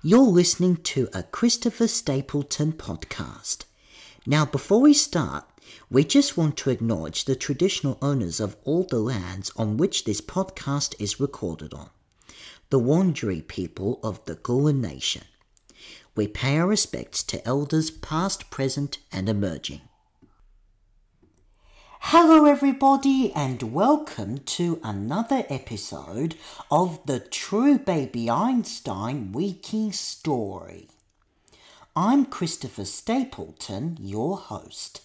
[0.00, 3.64] You're listening to a Christopher Stapleton podcast.
[4.26, 5.44] Now, before we start,
[5.90, 10.20] we just want to acknowledge the traditional owners of all the lands on which this
[10.20, 11.90] podcast is recorded on
[12.70, 15.24] the Wurundjeri people of the Kulin Nation.
[16.14, 19.80] We pay our respects to elders past, present, and emerging.
[22.00, 26.36] Hello, everybody, and welcome to another episode
[26.70, 30.88] of the True Baby Einstein Wiki Story.
[31.94, 35.02] I'm Christopher Stapleton, your host.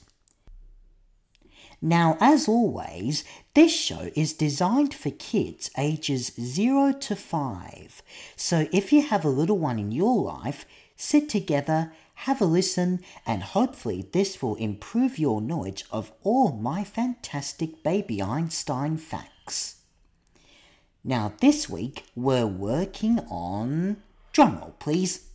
[1.82, 8.02] Now, as always, this show is designed for kids ages 0 to 5.
[8.38, 11.92] So if you have a little one in your life, sit together
[12.24, 18.22] have a listen, and hopefully, this will improve your knowledge of all my fantastic Baby
[18.22, 19.82] Einstein facts.
[21.04, 23.98] Now, this week we're working on.
[24.34, 25.28] Drumroll, please.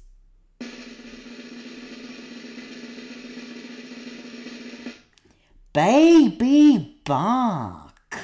[5.74, 8.18] Baby Bach.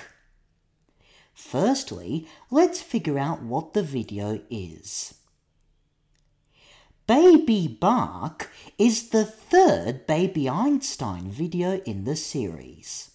[1.34, 5.16] Firstly, let's figure out what the video is.
[7.06, 13.10] Baby Bach is the third Baby Einstein video in the series.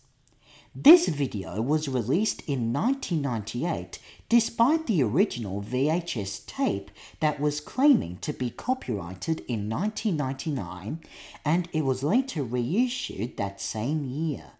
[0.76, 3.98] This video was released in 1998
[4.30, 11.02] despite the original VHS tape that was claiming to be copyrighted in 1999
[11.44, 14.52] and it was later reissued that same year.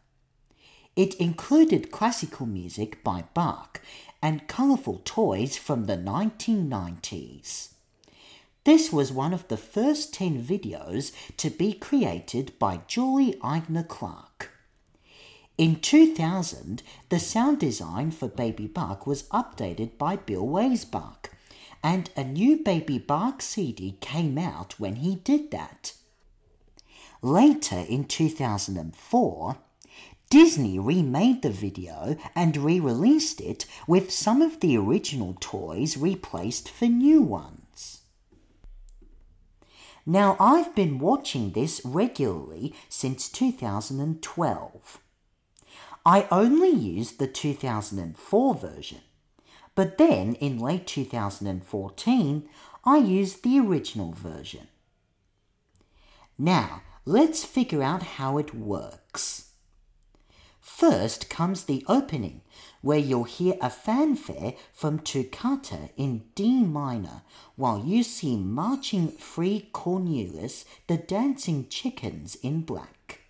[0.96, 3.80] It included classical music by Bach
[4.24, 7.74] and colourful toys from the 1990s.
[8.66, 14.52] This was one of the first 10 videos to be created by Julie Aigner Clark.
[15.58, 21.30] In 2000, the sound design for Baby Bach was updated by Bill Weisbach,
[21.82, 25.94] and a new Baby Bach CD came out when he did that.
[27.22, 29.58] Later in 2004,
[30.30, 36.70] Disney remade the video and re released it with some of the original toys replaced
[36.70, 37.59] for new ones.
[40.10, 45.00] Now, I've been watching this regularly since 2012.
[46.04, 49.02] I only used the 2004 version,
[49.76, 52.50] but then in late 2014,
[52.84, 54.70] I used the original version.
[56.40, 59.52] Now, let's figure out how it works.
[60.60, 62.42] First comes the opening,
[62.82, 67.24] where you'll hear a fanfare from Toccata in D minor
[67.56, 73.22] while you see marching free Cornelius the dancing chickens in black.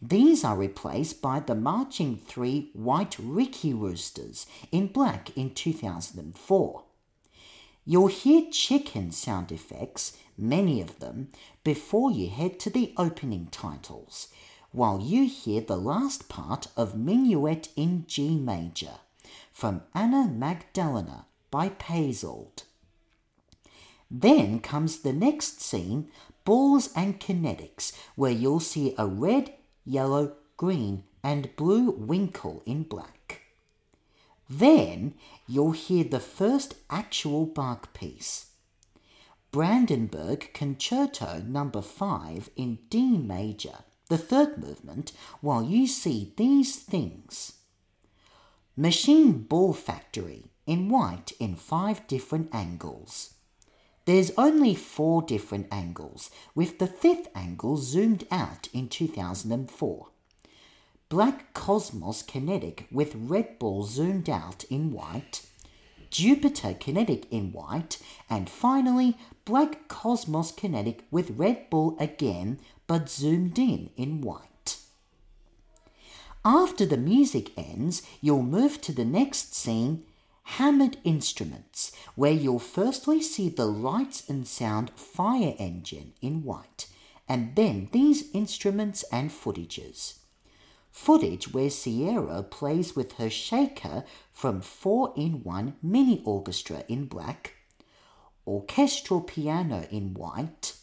[0.00, 6.84] These are replaced by the marching three white Ricky roosters in black in 2004.
[7.84, 11.28] You'll hear chicken sound effects, many of them,
[11.64, 14.28] before you head to the opening titles
[14.72, 19.00] while you hear the last part of Minuet in G major
[19.52, 22.64] from Anna Magdalena by Petzold.
[24.10, 26.08] Then comes the next scene,
[26.44, 29.52] Balls and Kinetics, where you'll see a red,
[29.84, 33.42] yellow, green, and blue winkle in black.
[34.48, 35.14] Then
[35.46, 38.46] you'll hear the first actual Bach piece.
[39.50, 47.54] Brandenburg Concerto number 5 in D major the third movement while you see these things.
[48.76, 53.34] Machine Ball Factory in white in five different angles.
[54.04, 60.08] There's only four different angles, with the fifth angle zoomed out in 2004.
[61.08, 65.46] Black Cosmos Kinetic with red ball zoomed out in white.
[66.10, 73.58] Jupiter Kinetic in white, and finally Black Cosmos Kinetic with red Bull again but zoomed
[73.58, 74.78] in in white.
[76.44, 80.04] After the music ends, you'll move to the next scene,
[80.42, 86.86] Hammered Instruments, where you'll firstly see the lights and sound fire engine in white,
[87.28, 90.17] and then these instruments and footages.
[90.98, 97.54] Footage where Sierra plays with her shaker from 4 in 1 mini orchestra in black,
[98.46, 100.74] orchestral piano in white,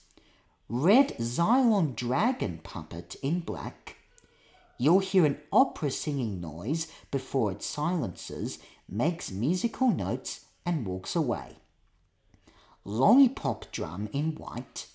[0.68, 3.98] red Xylon dragon puppet in black.
[4.80, 8.58] You'll hear an opera singing noise before it silences,
[8.90, 11.58] makes musical notes, and walks away.
[12.84, 14.88] Lollipop drum in white,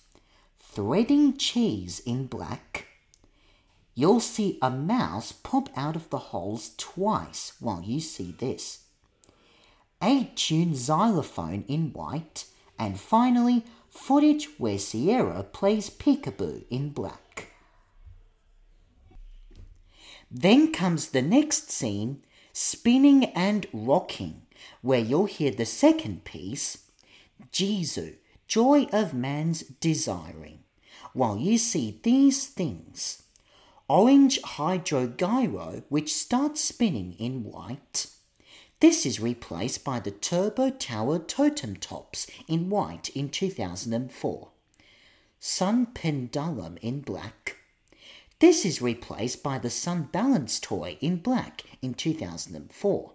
[0.59, 2.87] threading cheese in black.
[3.93, 8.85] You'll see a mouse pop out of the holes twice while you see this.
[10.01, 12.45] A tuned xylophone in white
[12.79, 17.51] And finally, footage where Sierra plays peekaboo in black.
[20.31, 22.23] Then comes the next scene,
[22.53, 24.43] spinning and rocking,
[24.81, 26.89] where you'll hear the second piece,
[27.51, 28.15] Jesu,
[28.47, 30.63] joy of man's desiring,
[31.13, 33.20] while you see these things.
[33.91, 38.05] Orange hydrogyro, which starts spinning in white.
[38.79, 44.47] This is replaced by the Turbo Tower Totem Tops in white in 2004.
[45.41, 47.57] Sun Pendulum in black.
[48.39, 53.11] This is replaced by the Sun Balance toy in black in 2004.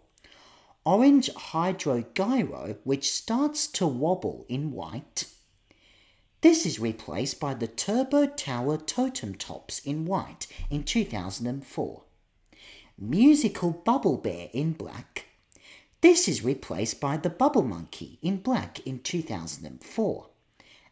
[0.85, 5.25] Orange Hydro Gyro, which starts to wobble in white.
[6.43, 12.03] This is replaced by the Turbo Tower Totem Tops in white in 2004.
[12.99, 15.25] Musical Bubble Bear in black.
[16.03, 20.27] This is replaced by the Bubble Monkey in black in 2004.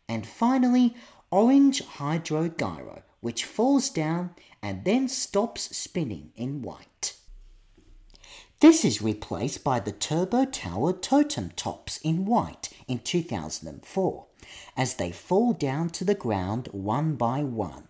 [0.09, 0.95] And finally,
[1.31, 4.31] Orange Hydro Gyro, which falls down
[4.63, 7.17] and then stops spinning in white.
[8.61, 14.27] This is replaced by the Turbo Tower Totem Tops in white in 2004
[14.77, 17.89] as they fall down to the ground one by one.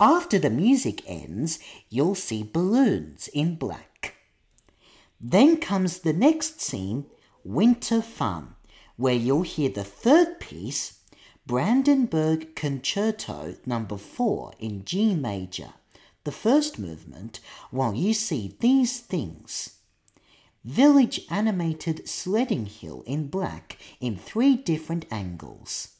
[0.00, 1.58] After the music ends,
[1.88, 4.14] you'll see balloons in black.
[5.20, 7.06] Then comes the next scene,
[7.42, 8.54] Winter Fun,
[8.96, 11.00] where you'll hear the third piece
[11.46, 13.98] Brandenburg Concerto Number no.
[13.98, 15.72] 4 in G major,
[16.24, 17.40] the first movement,
[17.70, 19.77] while you see these things.
[20.68, 25.96] Village animated sledding hill in black in three different angles.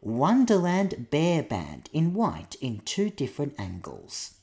[0.00, 4.34] Wonderland Bear Band in white in two different angles.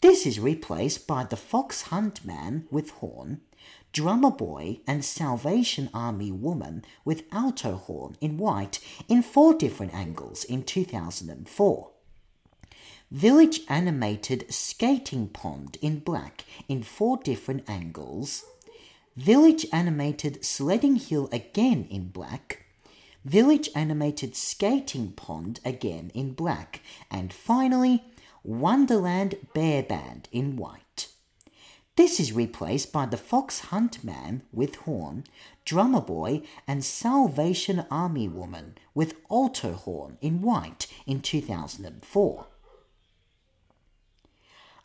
[0.00, 3.42] This is replaced by the Fox Hunt Man with horn
[3.92, 10.44] Drummer Boy and Salvation Army Woman with alto horn in white in four different angles
[10.44, 11.90] in 2004.
[13.12, 18.44] Village Animated Skating Pond in black in four different angles.
[19.16, 22.64] Village Animated Sledding Hill again in black.
[23.24, 26.80] Village Animated Skating Pond again in black.
[27.08, 28.02] And finally,
[28.42, 31.06] Wonderland Bear Band in white.
[31.94, 35.22] This is replaced by the Fox Hunt Man with horn,
[35.64, 42.46] Drummer Boy, and Salvation Army Woman with alto horn in white in 2004.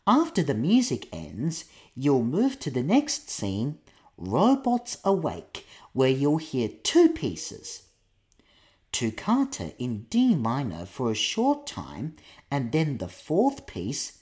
[0.06, 3.78] After the music ends, you'll move to the next scene,
[4.16, 7.84] Robots Awake, where you'll hear two pieces.
[8.90, 12.16] Toccata in D minor for a short time,
[12.50, 14.18] and then the fourth piece,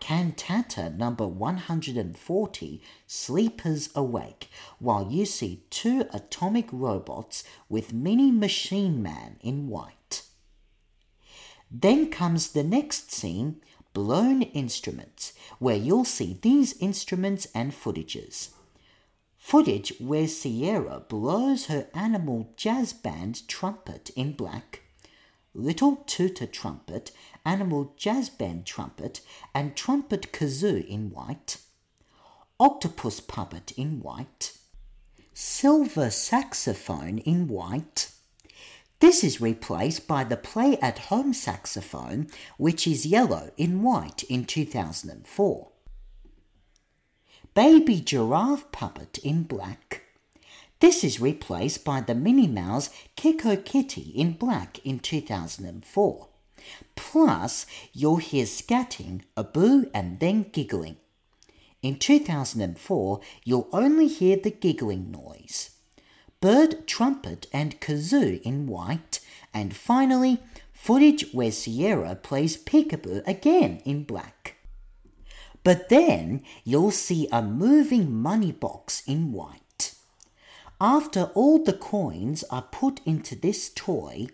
[0.00, 4.48] Cantata number 140, Sleepers Awake,
[4.78, 10.22] while you see two atomic robots with Mini Machine Man in white.
[11.70, 13.60] Then comes the next scene,
[13.92, 18.50] Blown Instruments, where you'll see these instruments and footages.
[19.36, 24.82] Footage where Sierra blows her animal jazz band trumpet in black
[25.54, 27.10] little tutor trumpet,
[27.44, 29.20] animal jazz band trumpet,
[29.54, 31.58] and trumpet kazoo in white,
[32.58, 34.56] octopus puppet in white,
[35.34, 38.10] silver saxophone in white.
[39.02, 44.44] This is replaced by the play at home saxophone, which is yellow in white in
[44.44, 45.68] 2004.
[47.52, 50.02] Baby giraffe puppet in black.
[50.78, 56.28] This is replaced by the Minnie Mouse Kiko Kitty in black in 2004.
[56.94, 60.96] Plus, you'll hear scatting, a boo, and then giggling.
[61.82, 65.71] In 2004, you'll only hear the giggling noise.
[66.42, 69.20] Bird, trumpet, and kazoo in white,
[69.54, 70.40] and finally,
[70.72, 74.56] footage where Sierra plays peekaboo again in black.
[75.62, 79.94] But then you'll see a moving money box in white.
[80.80, 84.26] After all the coins are put into this toy,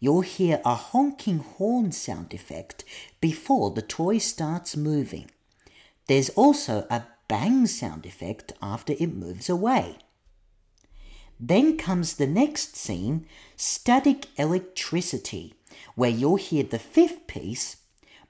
[0.00, 2.82] you'll hear a honking horn sound effect
[3.20, 5.30] before the toy starts moving.
[6.08, 9.98] There's also a bang sound effect after it moves away.
[11.40, 13.26] Then comes the next scene,
[13.56, 15.54] static electricity,
[15.94, 17.76] where you'll hear the fifth piece,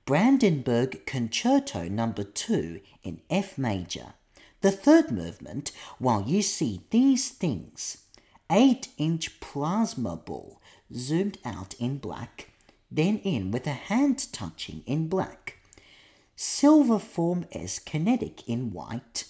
[0.07, 4.15] Brandenburg Concerto number 2 in F major.
[4.61, 7.99] The third movement, while you see these things
[8.51, 10.61] 8 inch plasma ball
[10.95, 12.51] zoomed out in black,
[12.91, 15.59] then in with a hand touching in black,
[16.37, 19.25] silver form S kinetic in white,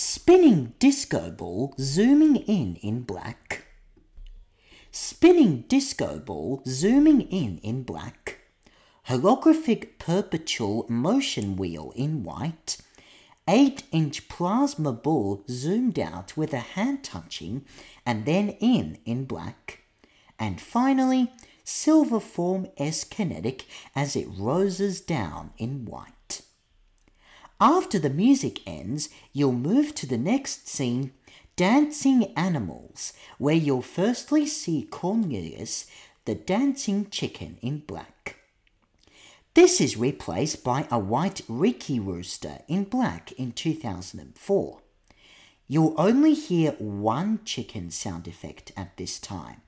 [0.00, 3.66] spinning disco ball zooming in in black,
[4.90, 8.38] spinning disco ball zooming in in black,
[9.08, 12.78] holographic perpetual motion wheel in white,
[13.46, 17.62] 8 inch plasma ball zoomed out with a hand touching
[18.06, 19.82] and then in in black,
[20.38, 21.30] and finally,
[21.62, 26.19] silver form S kinetic as it roses down in white.
[27.60, 31.12] After the music ends, you'll move to the next scene,
[31.56, 35.86] Dancing Animals, where you'll firstly see Cornelius,
[36.24, 38.36] the dancing chicken in black.
[39.52, 44.80] This is replaced by a white Riki rooster in black in 2004.
[45.68, 49.60] You'll only hear one chicken sound effect at this time.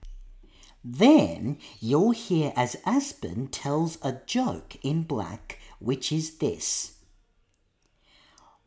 [0.82, 6.94] Then you'll hear as Aspen tells a joke in black, which is this.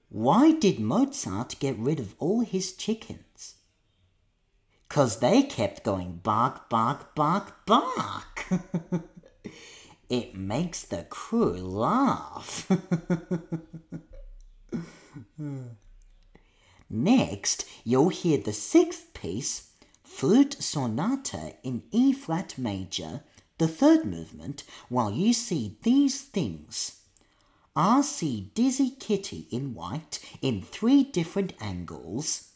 [0.10, 3.56] Why did Mozart get rid of all his chickens?
[4.88, 8.46] Cause they kept going bark, bark, bark, bark.
[10.10, 12.70] It makes the crew laugh.
[16.90, 19.72] Next, you'll hear the sixth piece,
[20.04, 23.24] Flute Sonata in E flat major,
[23.58, 27.02] the third movement, while you see these things.
[27.76, 32.52] RC Dizzy Kitty in white in three different angles,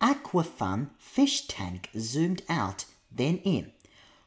[0.00, 3.72] Aquafun fish tank zoomed out, then in.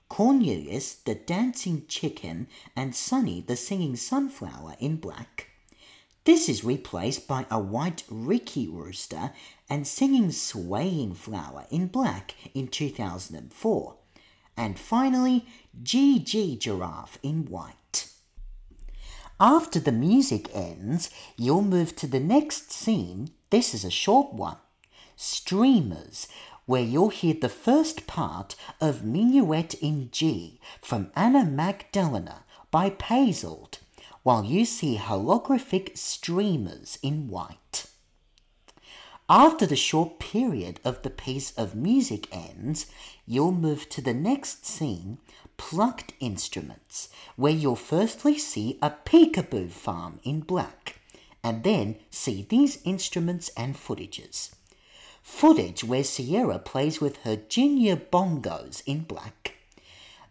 [0.10, 5.48] Cornelius the dancing chicken, and Sunny the singing sunflower in black.
[6.24, 9.32] This is replaced by a white Ricky rooster
[9.68, 13.96] and singing swaying flower in black in 2004.
[14.56, 15.48] And finally,
[15.82, 18.12] GG giraffe in white.
[19.40, 23.30] After the music ends, you'll move to the next scene.
[23.52, 24.58] This is a short one.
[25.16, 26.28] Streamers,
[26.66, 33.78] where you'll hear the first part of Minuet in G from Anna Magdalena by Petzold,
[34.24, 37.86] while you see holographic streamers in white.
[39.30, 42.88] After the short period of the piece of music ends,
[43.28, 45.20] you'll move to the next scene,
[45.58, 51.00] plucked instruments, where you'll firstly see a peekaboo farm in black,
[51.44, 54.52] and then see these instruments and footages.
[55.22, 59.56] Footage where Sierra plays with her junior bongos in black,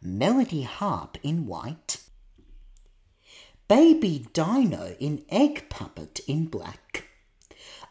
[0.00, 1.98] melody harp in white,
[3.68, 7.04] baby dino in egg puppet in black,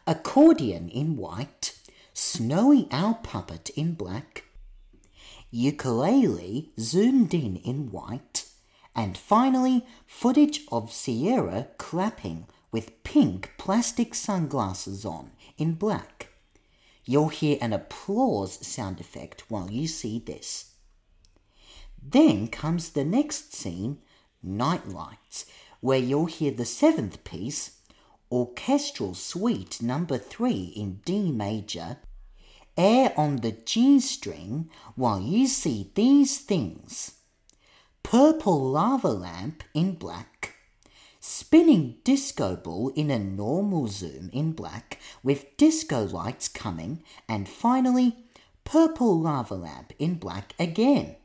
[0.06, 1.78] accordion in white,
[2.12, 4.45] snowy owl puppet in black,
[5.50, 8.46] ukulele zoomed in in white,
[8.94, 16.28] and finally footage of Sierra clapping with pink plastic sunglasses on in black.
[17.04, 20.72] You'll hear an applause sound effect while you see this.
[22.02, 23.98] Then comes the next scene,
[24.42, 25.46] Night Lights,
[25.80, 27.78] where you'll hear the seventh piece,
[28.30, 31.98] Orchestral Suite number 3 in D major,
[32.76, 37.12] air on the G string while you see these things.
[38.02, 40.54] Purple lava lamp in black,
[41.20, 48.16] spinning disco ball in a normal zoom in black with disco lights coming, and finally,
[48.64, 51.16] purple lava lamp in black again.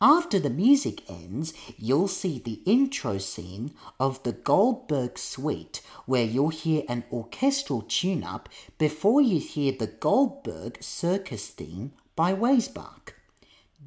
[0.00, 6.50] After the music ends, you'll see the intro scene of the Goldberg Suite, where you'll
[6.50, 13.14] hear an orchestral tune up before you hear the Goldberg Circus theme by Weisbach.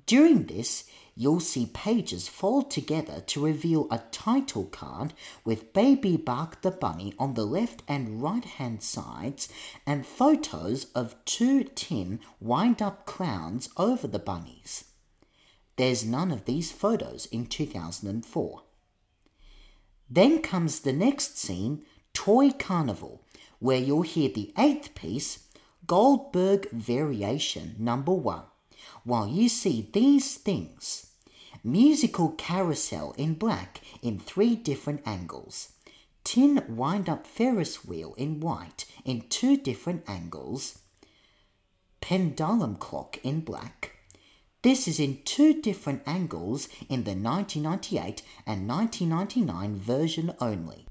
[0.05, 0.83] During this,
[1.15, 5.13] you'll see pages fold together to reveal a title card
[5.45, 9.47] with Baby Bach the Bunny on the left and right hand sides
[9.87, 14.90] and photos of two tin wind up clowns over the bunnies.
[15.81, 18.61] There's none of these photos in 2004.
[20.11, 21.81] Then comes the next scene,
[22.13, 23.23] Toy Carnival,
[23.57, 25.47] where you'll hear the eighth piece,
[25.87, 28.43] Goldberg Variation number one,
[29.03, 31.13] while you see these things
[31.63, 35.71] musical carousel in black in three different angles,
[36.23, 40.77] tin wind up Ferris wheel in white in two different angles,
[42.01, 43.97] pendulum clock in black.
[44.63, 50.85] This is in two different angles in the 1998 and 1999 version only.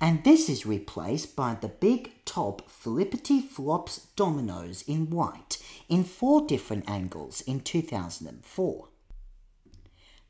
[0.00, 5.58] And this is replaced by the big top flippity flops dominoes in white
[5.88, 8.88] in four different angles in 2004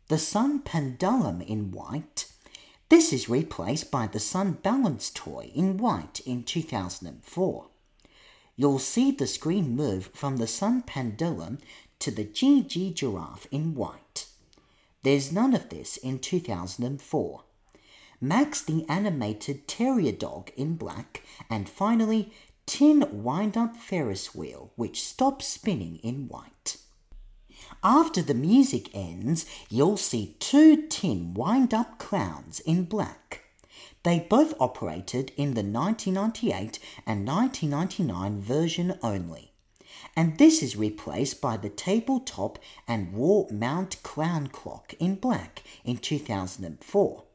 [0.09, 2.26] the Sun Pendulum in white.
[2.88, 7.66] This is replaced by the Sun Balance toy in white in 2004.
[8.54, 11.59] You'll see the screen move from the Sun Pendulum
[12.00, 14.26] to the GG giraffe in white.
[15.02, 17.44] There's none of this in 2004.
[18.20, 22.32] Max the animated terrier dog in black, and finally
[22.66, 26.78] tin wind up Ferris wheel which stops spinning in white.
[27.82, 33.42] After the music ends, you'll see two tin wind up clowns in black.
[34.02, 39.52] They both operated in the 1998 and 1999 version only.
[40.16, 42.58] And this is replaced by the tabletop
[42.88, 47.26] and wall mount clown clock in black in 2004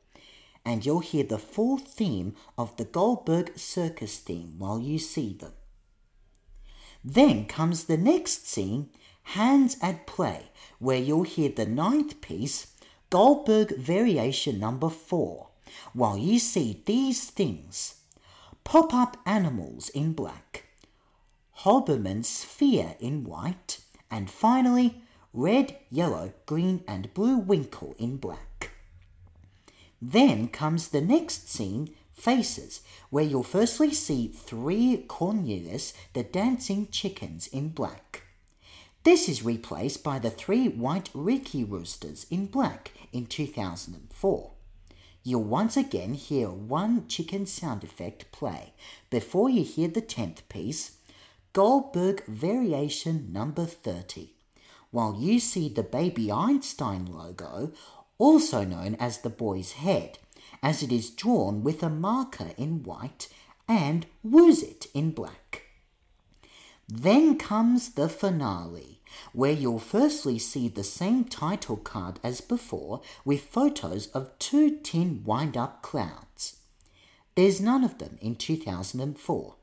[0.66, 5.54] and you'll hear the full theme of the Goldberg Circus theme while you see them.
[7.04, 8.90] Then comes the next scene,
[9.24, 12.76] Hands at Play, where you'll hear the ninth piece,
[13.10, 15.48] Goldberg Variation Number 4,
[15.94, 17.96] while you see these things.
[18.64, 20.66] Pop up animals in black,
[21.64, 28.72] Hoberman Sphere in white, and finally, red, yellow, green, and blue Winkle in black.
[30.02, 37.46] Then comes the next scene, Faces, where you'll firstly see three Cornelius the dancing chickens
[37.46, 38.24] in black.
[39.04, 44.52] This is replaced by the three white Ricky roosters in black in 2004.
[45.24, 48.74] You'll once again hear one chicken sound effect play
[49.12, 50.98] before you hear the 10th piece,
[51.54, 54.32] Goldberg Variation Number 30,
[54.90, 57.74] while you see the Baby Einstein logo
[58.18, 60.18] also known as the boy's head,
[60.64, 63.28] as it is drawn with a marker in white
[63.68, 65.64] and Wooz It in black.
[66.88, 69.02] Then comes the finale,
[69.34, 75.22] where you'll firstly see the same title card as before with photos of two tin
[75.26, 76.60] wind up clouds.
[77.36, 79.56] There's none of them in 2004.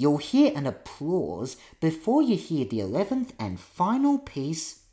[0.00, 4.84] You'll hear an applause before you hear the 11th and final piece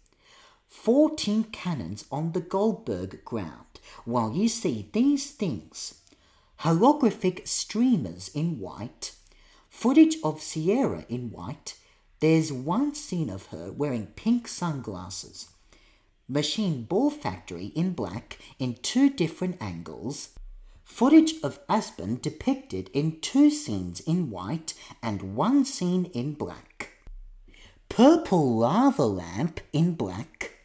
[0.68, 6.02] 14 canons on the Goldberg ground, while you see these things
[6.62, 9.12] holographic streamers in white,
[9.70, 11.76] footage of Sierra in white.
[12.20, 15.50] There's one scene of her wearing pink sunglasses.
[16.28, 20.30] Machine Ball Factory in black in two different angles.
[20.86, 26.94] Footage of Aspen depicted in two scenes in white and one scene in black.
[27.90, 30.56] Purple lava lamp in black.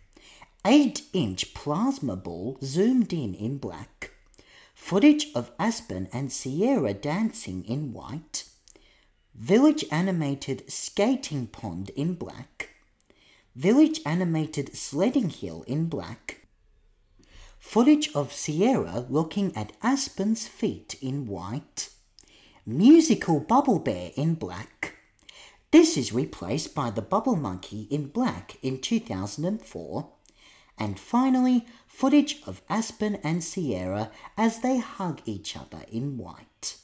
[0.67, 4.11] 8 inch plasma ball zoomed in in black,
[4.75, 8.45] footage of Aspen and Sierra dancing in white,
[9.35, 12.69] village animated skating pond in black,
[13.57, 16.40] village animated sledding hill in black,
[17.61, 21.91] footage of Sierra looking at Aspen's feet in white,
[22.67, 24.97] musical bubble bear in black.
[25.71, 30.09] This is replaced by the bubble monkey in black in 2004
[30.81, 36.79] and finally, footage of Aspen and Sierra as they hug each other in white.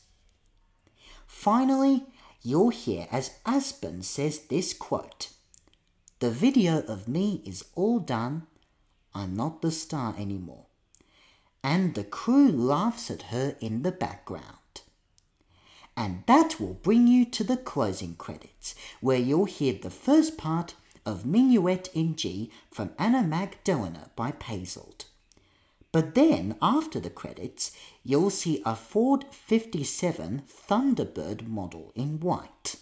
[1.26, 2.04] Finally,
[2.42, 5.30] you'll hear as Aspen says this quote
[6.18, 8.46] The video of me is all done.
[9.14, 10.65] I'm not the star anymore.
[11.66, 14.82] And the crew laughs at her in the background.
[15.96, 20.76] And that will bring you to the closing credits, where you'll hear the first part
[21.04, 25.06] of Minuet in G from Anna Magdalena by Petzold.
[25.90, 27.72] But then, after the credits,
[28.04, 32.76] you'll see a Ford 57 Thunderbird model in white.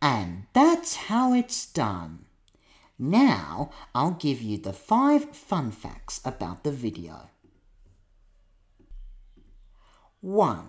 [0.00, 2.25] And that's how it's done.
[2.98, 7.30] Now I'll give you the five fun facts about the video.
[10.20, 10.68] 1.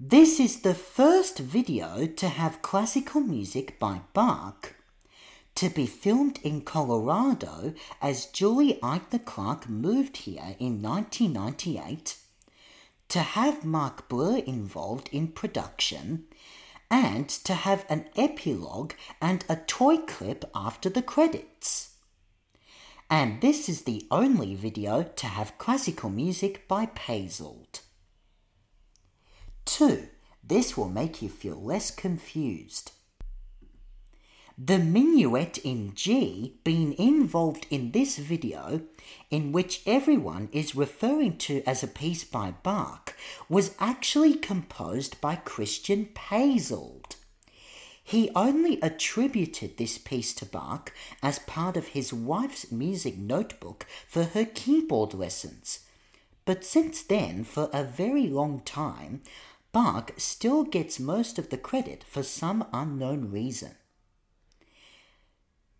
[0.00, 4.74] This is the first video to have classical music by Bach
[5.58, 12.14] to be filmed in Colorado as Julie Aigner Clark moved here in 1998,
[13.08, 16.26] to have Mark Blur involved in production,
[16.90, 21.96] and to have an epilogue and a toy clip after the credits.
[23.10, 27.80] And this is the only video to have classical music by Petzold.
[29.64, 30.08] 2.
[30.44, 32.92] This will make you feel less confused.
[34.60, 38.80] The minuet in G being involved in this video,
[39.30, 43.14] in which everyone is referring to as a piece by Bach,
[43.48, 47.14] was actually composed by Christian Petzold.
[48.02, 50.92] He only attributed this piece to Bach
[51.22, 55.86] as part of his wife's music notebook for her keyboard lessons.
[56.44, 59.22] But since then, for a very long time,
[59.70, 63.76] Bach still gets most of the credit for some unknown reason.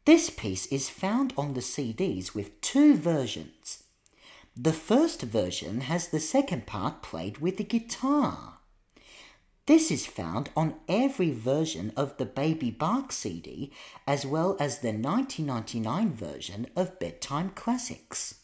[0.09, 3.83] This piece is found on the CDs with two versions.
[4.57, 8.61] The first version has the second part played with the guitar.
[9.67, 13.71] This is found on every version of the Baby Bach CD,
[14.07, 18.37] as well as the 1999 version of Bedtime Classics.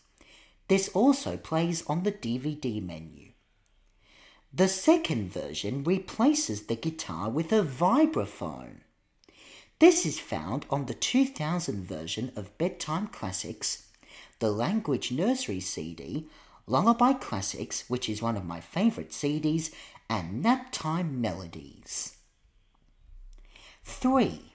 [0.69, 3.31] This also plays on the DVD menu.
[4.53, 8.84] The second version replaces the guitar with a vibraphone.
[9.81, 13.89] This is found on the 2000 version of Bedtime Classics,
[14.39, 16.29] the Language Nursery CD,
[16.69, 19.73] Lullaby Classics, which is one of my favourite CDs,
[20.09, 22.17] and Naptime Melodies.
[23.83, 24.53] 3.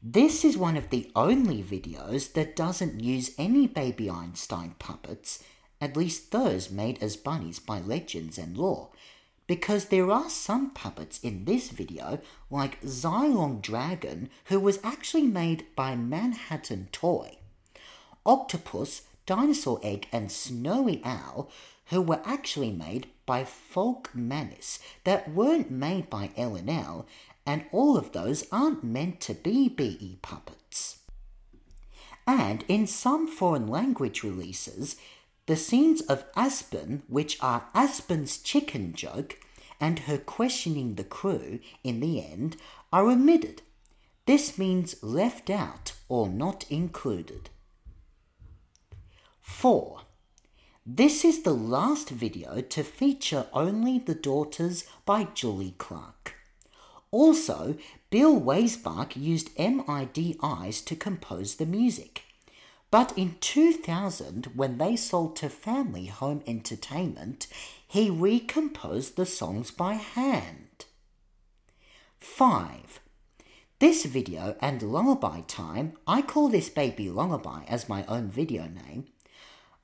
[0.00, 5.42] This is one of the only videos that doesn't use any Baby Einstein puppets,
[5.80, 8.90] at least those made as bunnies by Legends and Lore,
[9.50, 12.20] because there are some puppets in this video,
[12.52, 17.36] like Xylong Dragon, who was actually made by Manhattan Toy,
[18.24, 21.50] Octopus, Dinosaur Egg, and Snowy Owl,
[21.86, 27.08] who were actually made by Folkmanis that weren't made by L&L,
[27.44, 30.98] and all of those aren't meant to be BE puppets.
[32.24, 34.94] And in some foreign language releases,
[35.46, 39.38] the scenes of Aspen, which are Aspen's chicken joke,
[39.80, 42.56] and her questioning the crew in the end,
[42.92, 43.62] are omitted.
[44.26, 47.50] This means left out or not included.
[49.40, 50.02] 4.
[50.86, 56.34] This is the last video to feature only the daughters by Julie Clark.
[57.10, 57.76] Also,
[58.10, 62.22] Bill Weisbach used MIDIs to compose the music.
[62.90, 67.46] But in 2000, when they sold to Family Home Entertainment,
[67.86, 70.86] he recomposed the songs by hand.
[72.18, 73.00] 5.
[73.78, 79.06] This video and Lullaby Time, I call this baby Lullaby as my own video name,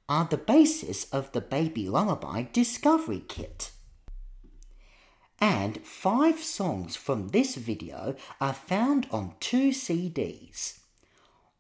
[0.09, 3.71] are the basis of the Baby Lullaby Discovery Kit.
[5.41, 10.81] And five songs from this video are found on two CDs.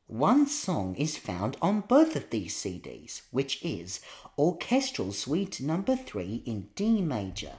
[0.08, 3.98] One song is found on both of these CDs, which is
[4.38, 7.54] Orchestral Suite Number 3 in D major,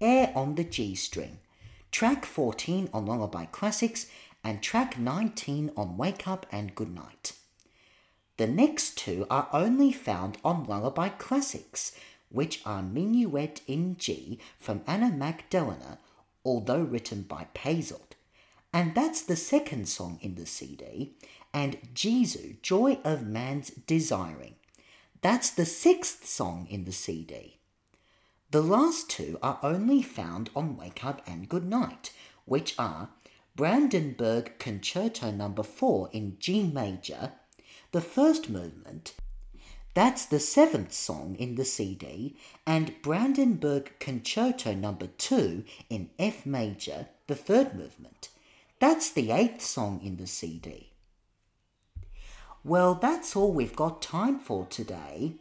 [0.00, 1.40] Air on the G string,
[1.90, 4.06] track 14 on Lullaby Classics,
[4.44, 7.32] and track 19 on Wake Up and Goodnight.
[8.36, 14.82] The next two are only found on Lullaby Classics, which are Minuet in G from
[14.86, 15.98] Anna Magdalena,
[16.44, 18.07] although written by Petzold.
[18.72, 21.14] And that's the second song in the CD,
[21.54, 24.56] and Jesu, Joy of Man's Desiring.
[25.20, 27.58] That's the sixth song in the CD.
[28.50, 32.12] The last two are only found on Wake Up and Good Night,
[32.44, 33.10] which are
[33.56, 35.52] Brandenburg Concerto No.
[35.62, 37.32] 4 in G major
[37.90, 39.14] the first movement.
[39.94, 45.12] That's the seventh song in the CD, and Brandenburg Concerto Number no.
[45.16, 48.28] 2 in F major, the third movement.
[48.80, 50.92] That's the eighth song in the CD.
[52.62, 55.34] Well, that's all we've got time for today.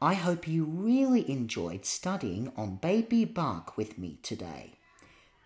[0.00, 4.74] I hope you really enjoyed studying on Baby Bach with me today.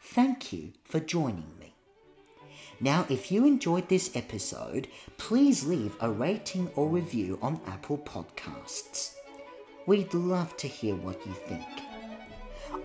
[0.00, 1.74] Thank you for joining me.
[2.80, 9.14] Now, if you enjoyed this episode, please leave a rating or review on Apple Podcasts.
[9.87, 11.97] We'd love to hear what you think.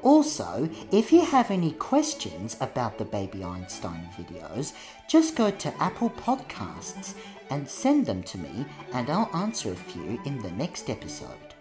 [0.01, 4.73] Also, if you have any questions about the Baby Einstein videos,
[5.07, 7.13] just go to Apple Podcasts
[7.49, 11.55] and send them to me, and I'll answer a few in the next episode.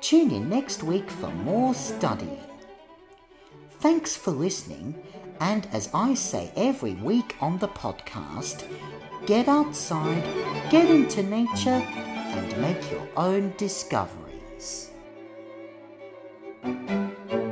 [0.00, 2.44] Tune in next week for more studying.
[3.80, 4.94] Thanks for listening
[5.40, 8.64] and as I say every week on the podcast,
[9.26, 10.24] get outside,
[10.70, 14.90] get into nature, and make your own discoveries.
[16.64, 17.43] Música